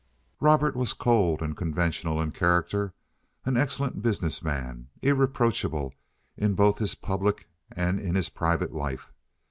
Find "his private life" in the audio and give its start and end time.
8.15-9.13